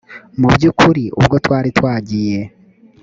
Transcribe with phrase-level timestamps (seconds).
[0.39, 2.39] mu by ukuri ubwo twari twagiye